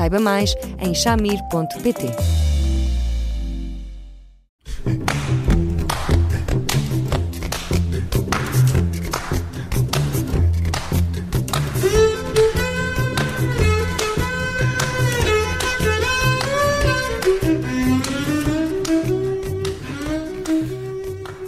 [0.00, 2.06] Saiba mais em chamir.pt.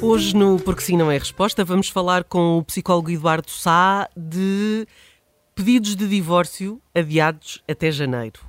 [0.03, 4.87] Hoje, no Porque Sim Não é Resposta, vamos falar com o psicólogo Eduardo Sá de
[5.55, 8.41] pedidos de divórcio adiados até janeiro.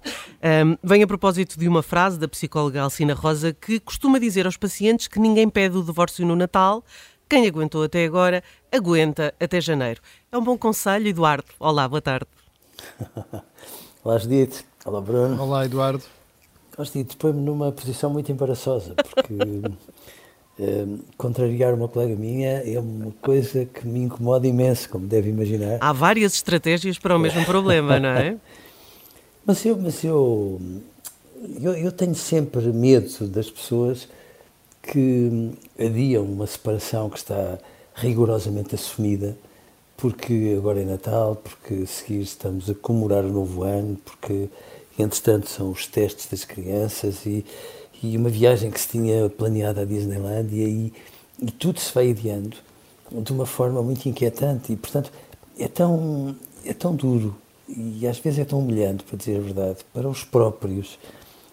[0.65, 4.57] Um, vem a propósito de uma frase da psicóloga Alcina Rosa que costuma dizer aos
[4.57, 6.83] pacientes que ninguém pede o divórcio no Natal,
[7.29, 10.01] quem aguentou até agora, aguenta até janeiro.
[10.31, 11.45] É um bom conselho, Eduardo.
[11.59, 12.27] Olá, boa tarde.
[14.03, 14.65] Olá, Judite.
[14.85, 15.41] Olá, Bruno.
[15.41, 16.03] Olá, Eduardo.
[16.77, 19.33] Judite, põe-me numa posição muito embaraçosa, porque
[20.59, 25.79] Uh, contrariar uma colega minha é uma coisa que me incomoda imenso, como deve imaginar.
[25.81, 28.37] Há várias estratégias para o mesmo problema, não é?
[29.45, 30.61] Mas eu, mas eu,
[31.59, 34.07] eu, eu, tenho sempre medo das pessoas
[34.81, 37.57] que adiam uma separação que está
[37.95, 39.35] rigorosamente assumida,
[39.97, 44.49] porque agora é Natal, porque a seguir estamos a comemorar o novo ano, porque
[44.99, 47.43] entretanto são os testes das crianças e
[48.03, 50.93] e uma viagem que se tinha planeado à Disneyland e
[51.41, 52.55] e tudo se vai adiando
[53.11, 55.11] de uma forma muito inquietante e portanto
[55.57, 57.35] é tão é tão duro
[57.67, 60.97] e às vezes é tão humilhante para dizer a verdade para os próprios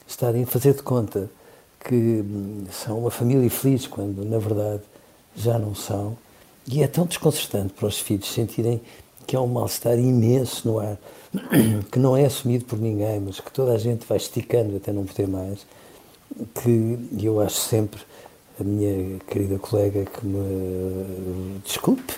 [0.07, 1.31] estarem a fazer de conta
[1.84, 4.83] que hum, são uma família feliz quando na verdade
[5.35, 6.17] já não são
[6.67, 8.80] e é tão desconcertante para os filhos sentirem
[9.27, 10.98] que há um mal-estar imenso no ar
[11.91, 15.05] que não é assumido por ninguém mas que toda a gente vai esticando até não
[15.05, 15.67] poder mais
[16.55, 18.01] que eu acho sempre,
[18.58, 22.14] a minha querida colega que me desculpe,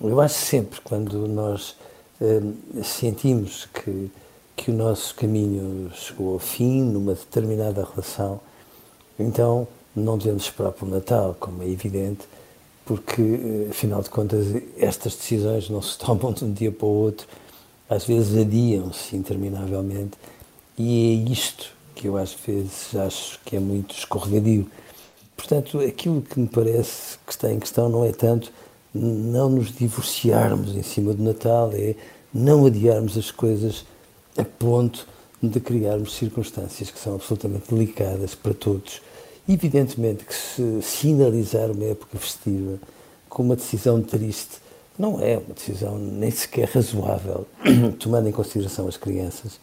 [0.00, 1.76] eu acho sempre quando nós
[2.20, 4.10] hum, sentimos que,
[4.56, 8.40] que o nosso caminho chegou ao fim numa determinada relação,
[9.18, 12.26] então não devemos esperar pelo Natal, como é evidente,
[12.84, 16.90] porque eh, afinal de contas estas decisões não se tomam de um dia para o
[16.90, 17.26] outro,
[17.88, 20.16] às vezes adiam-se interminavelmente,
[20.76, 24.68] e é isto que eu às vezes acho que é muito escorregadio.
[25.36, 28.52] Portanto, aquilo que me parece que está em questão não é tanto
[28.94, 31.96] não nos divorciarmos em cima do Natal, é
[32.32, 33.84] não adiarmos as coisas
[34.36, 35.06] a ponto
[35.42, 39.02] de criarmos circunstâncias que são absolutamente delicadas para todos.
[39.48, 42.78] Evidentemente que se sinalizar uma época festiva
[43.28, 44.63] com uma decisão triste
[44.98, 47.46] não é uma decisão nem sequer razoável,
[47.98, 49.58] tomando em consideração as crianças.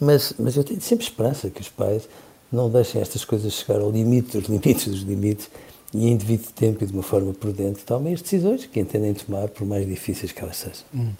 [0.00, 2.08] Mas, mas eu tenho sempre esperança que os pais
[2.50, 5.50] não deixem estas coisas chegar ao limite dos limites dos limites
[5.92, 9.48] e em devido tempo e de uma forma prudente tomem as decisões que entendem tomar,
[9.48, 10.84] por mais difíceis que elas sejam.
[10.94, 11.12] Hum.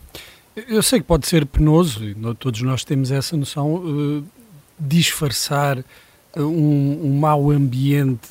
[0.66, 4.24] Eu sei que pode ser penoso, e todos nós temos essa noção, uh,
[4.78, 5.84] disfarçar uh,
[6.40, 8.28] um, um mau ambiente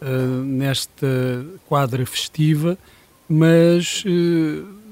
[0.00, 0.06] uh,
[0.44, 1.06] nesta
[1.66, 2.76] quadra festiva,
[3.32, 4.04] mas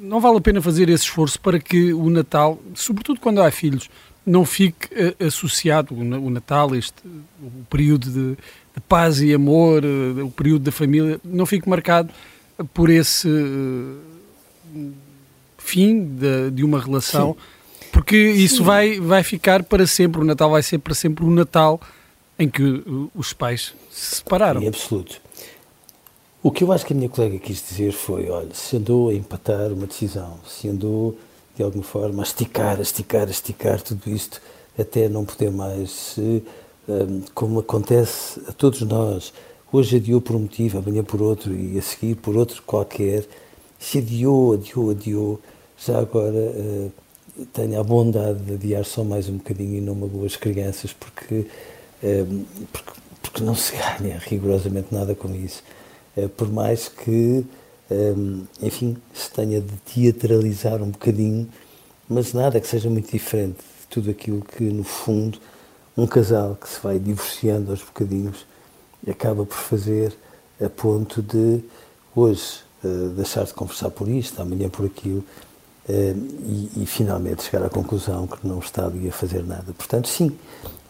[0.01, 3.91] não vale a pena fazer esse esforço para que o Natal, sobretudo quando há filhos,
[4.25, 7.03] não fique uh, associado o, Natal, este,
[7.43, 8.37] o período de,
[8.75, 12.13] de, paz e amor, uh, o período da família, não fique marcado
[12.75, 13.29] por esse
[15.59, 17.89] fim de, de, uma relação, Sim.
[17.93, 18.65] porque isso Sim.
[18.65, 20.21] vai, vai ficar para sempre.
[20.21, 21.81] O Natal vai ser para sempre o Natal
[22.39, 22.83] em que
[23.15, 24.63] os pais se separaram.
[24.63, 25.21] Em absoluto.
[26.43, 29.15] O que eu acho que a minha colega quis dizer foi: olha, se andou a
[29.15, 31.15] empatar uma decisão, se andou
[31.55, 34.41] de alguma forma, a esticar, a esticar, a esticar tudo isto
[34.79, 35.91] até não poder mais.
[35.91, 36.43] Se,
[36.89, 39.35] um, como acontece a todos nós,
[39.71, 43.27] hoje adiou por um motivo, amanhã por outro e a seguir por outro qualquer,
[43.79, 45.41] se adiou, adiou, adiou,
[45.79, 46.93] já agora uh,
[47.53, 51.47] tenha a bondade de adiar só mais um bocadinho e não magoa as crianças, porque,
[52.03, 55.63] um, porque, porque não se ganha rigorosamente nada com isso.
[56.17, 57.45] Uh, por mais que
[57.91, 61.49] um, enfim, se tenha de teatralizar um bocadinho,
[62.09, 65.39] mas nada que seja muito diferente de tudo aquilo que, no fundo,
[65.97, 68.47] um casal que se vai divorciando aos bocadinhos
[69.09, 70.17] acaba por fazer
[70.65, 71.65] a ponto de
[72.15, 75.25] hoje uh, deixar de conversar por isto, amanhã por aquilo,
[75.89, 79.73] e, e, finalmente chegar à conclusão que não está ali a fazer nada.
[79.73, 80.31] Portanto, sim,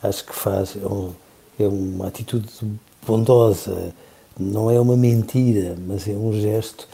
[0.03, 1.13] acho que faz, é, um,
[1.59, 2.49] é uma atitude
[3.07, 3.95] bondosa,
[4.41, 6.89] não é uma mentira, mas é um gesto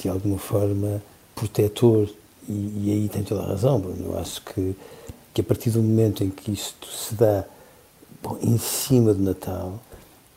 [0.00, 1.02] de alguma forma
[1.34, 2.08] protetor
[2.48, 4.12] e, e, aí tem toda a razão, Bruno.
[4.12, 4.76] Eu acho que,
[5.32, 7.44] que a partir do momento em que isto se dá
[8.22, 9.80] bom, em cima do Natal,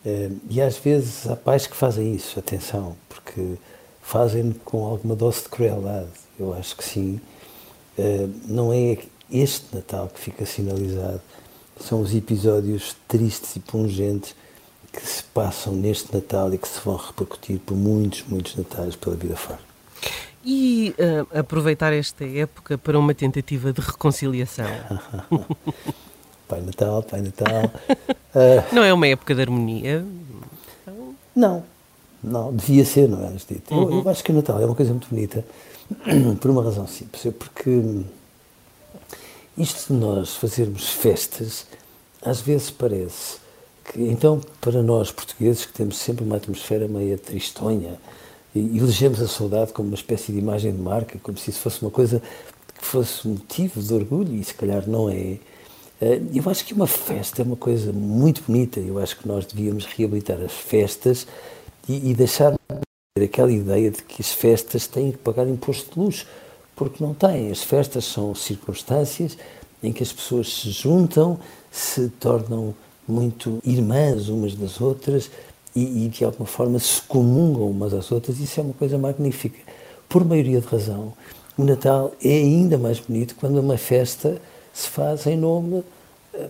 [0.06, 3.56] eh, e às vezes há pais que fazem isso, atenção, porque
[4.01, 6.07] fazem com alguma dose de crueldade.
[6.39, 7.19] Eu acho que sim.
[7.98, 8.98] Eh, não é
[9.30, 11.21] este Natal que fica sinalizado,
[11.80, 14.33] são os episódios tristes e pungentes
[14.97, 19.15] que se passam neste Natal e que se vão repercutir por muitos, muitos Natais pela
[19.15, 19.59] vida fora.
[20.44, 24.65] E uh, aproveitar esta época para uma tentativa de reconciliação.
[26.47, 27.71] pai Natal, Pai Natal.
[28.33, 30.03] Uh, não é uma época de harmonia?
[31.35, 31.63] Não,
[32.23, 33.29] não, devia ser, não é?
[33.29, 33.75] Dito.
[33.75, 33.83] Uhum.
[33.83, 35.45] Eu, eu, acho que o Natal é uma coisa muito bonita,
[36.41, 38.01] por uma razão simples, é porque
[39.55, 41.67] isto de nós fazermos festas,
[42.21, 43.46] às vezes parece
[43.97, 47.99] então, para nós portugueses, que temos sempre uma atmosfera meio tristonha,
[48.53, 51.81] e elegemos a saudade como uma espécie de imagem de marca, como se isso fosse
[51.81, 52.21] uma coisa
[52.77, 55.38] que fosse motivo de orgulho, e se calhar não é.
[55.99, 59.45] Eh, eu acho que uma festa é uma coisa muito bonita, eu acho que nós
[59.45, 61.27] devíamos reabilitar as festas
[61.89, 62.53] e, e deixar
[63.23, 66.27] aquela ideia de que as festas têm que pagar imposto de luxo,
[66.75, 67.51] porque não têm.
[67.51, 69.38] As festas são circunstâncias
[69.81, 71.39] em que as pessoas se juntam,
[71.71, 72.75] se tornam
[73.07, 75.30] muito irmãs umas das outras
[75.75, 79.59] e, e, de alguma forma se comungam umas às outras, isso é uma coisa magnífica.
[80.09, 81.13] Por maioria de razão,
[81.57, 84.42] o Natal é ainda mais bonito quando uma festa
[84.74, 85.83] se faz em nome
[86.33, 86.50] eh,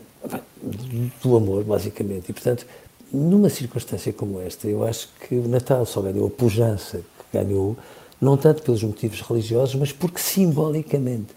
[1.22, 2.30] do amor, basicamente.
[2.30, 2.66] E, portanto,
[3.12, 7.76] numa circunstância como esta, eu acho que o Natal só ganhou a pujança que ganhou,
[8.20, 11.34] não tanto pelos motivos religiosos, mas porque simbolicamente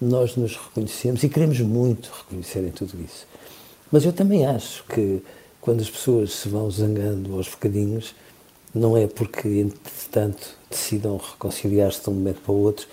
[0.00, 3.26] nós nos reconhecemos e queremos muito reconhecer em tudo isso.
[3.94, 5.22] Mas eu também acho que
[5.60, 8.12] quando as pessoas se vão zangando aos bocadinhos,
[8.74, 12.88] não é porque, entretanto, decidam reconciliar-se de um momento para o outro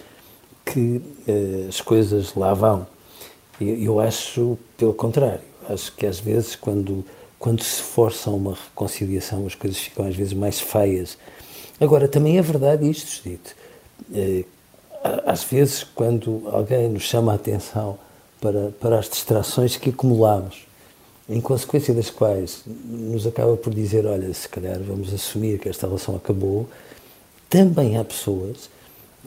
[0.64, 2.86] que uh, as coisas lá vão.
[3.60, 7.04] Eu, eu, acho, pelo contrário, acho que às vezes, quando,
[7.40, 11.18] quando se força uma reconciliação, as coisas ficam às vezes mais feias.
[11.80, 13.56] Agora, também é verdade isto, dito.
[14.12, 14.46] Uh,
[15.26, 17.98] às vezes, quando alguém nos chama a atenção
[18.40, 20.70] para, para as distrações que acumulamos,
[21.32, 25.88] em consequência das quais nos acaba por dizer: olha, se calhar vamos assumir que esta
[25.88, 26.68] relação acabou,
[27.50, 28.70] também há pessoas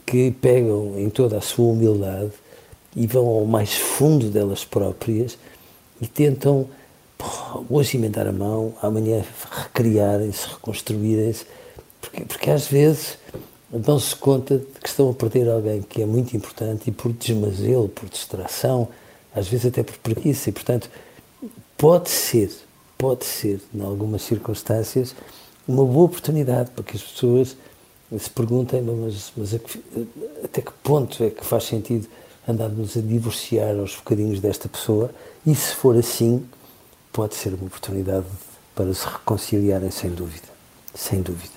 [0.05, 2.31] que pegam em toda a sua humildade
[2.95, 5.35] e vão ao mais fundo delas próprias
[5.99, 6.67] e tentam
[7.69, 11.45] hoje emendar a mão, amanhã recriarem-se, reconstruírem-se,
[11.99, 13.17] porque, porque às vezes
[13.71, 17.89] dão-se conta de que estão a perder alguém que é muito importante e por desmazelo,
[17.89, 18.89] por distração,
[19.33, 20.89] às vezes até por preguiça, e portanto
[21.85, 22.51] pode ser,
[22.97, 25.15] pode ser, em algumas circunstâncias,
[25.67, 27.55] uma boa oportunidade para que as pessoas
[28.17, 29.53] se perguntem, mas, mas
[30.43, 32.07] até que ponto é que faz sentido
[32.49, 35.11] andarmos a divorciar aos bocadinhos desta pessoa
[35.45, 36.43] e se for assim,
[37.13, 38.25] pode ser uma oportunidade
[38.73, 40.47] para se reconciliarem sem dúvida,
[40.95, 41.53] sem dúvida.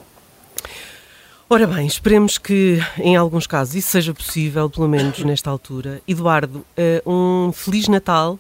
[1.48, 6.02] Ora bem, esperemos que em alguns casos isso seja possível, pelo menos nesta altura.
[6.06, 8.38] Eduardo, eh, um Feliz Natal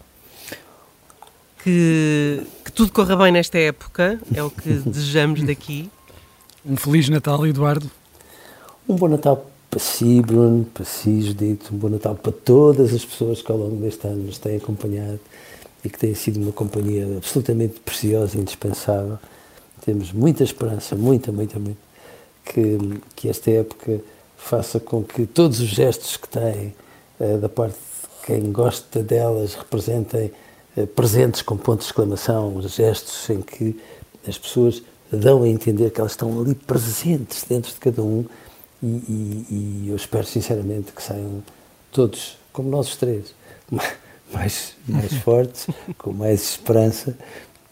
[1.62, 5.90] que, que tudo corra bem nesta época, é o que desejamos daqui.
[6.64, 7.90] Um Feliz Natal, Eduardo.
[8.88, 13.04] Um bom Natal para si, Bruno, para si, Judito, um bom Natal para todas as
[13.04, 15.20] pessoas que ao longo deste ano nos têm acompanhado
[15.84, 19.18] e que têm sido uma companhia absolutamente preciosa e indispensável.
[19.84, 21.80] Temos muita esperança, muita, muita, muita,
[22.44, 22.78] que,
[23.14, 24.00] que esta época
[24.36, 26.74] faça com que todos os gestos que têm
[27.20, 30.47] uh, da parte de quem gosta delas representem eh,
[30.86, 33.78] presentes com pontos de exclamação, gestos em que
[34.26, 38.24] as pessoas dão a entender que elas estão ali presentes dentro de cada um
[38.82, 41.42] e, e, e eu espero sinceramente que saiam
[41.90, 43.34] todos, como nós os três,
[44.32, 45.66] mais, mais fortes,
[45.96, 47.16] com mais esperança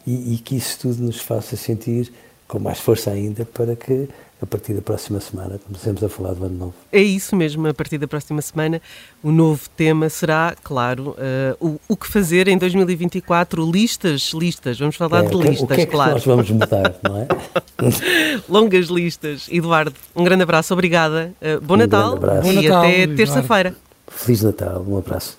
[0.07, 2.13] e, e que isso tudo nos faça sentir
[2.49, 4.09] com mais força ainda para que
[4.41, 6.75] a partir da próxima semana comecemos a falar do ano novo.
[6.93, 8.81] É isso mesmo, a partir da próxima semana
[9.23, 11.17] o novo tema será, claro,
[11.61, 15.67] uh, o, o, que fazer em 2024, listas, listas, vamos falar é, de listas, o
[15.67, 16.13] que é que claro.
[16.13, 17.29] nós vamos mudar, não é?
[18.49, 19.49] Longas listas.
[19.51, 22.49] Eduardo, um grande abraço, obrigada, uh, bom um Natal abraço.
[22.49, 23.75] e Natal, até terça-feira.
[24.07, 25.39] Feliz Natal, um abraço.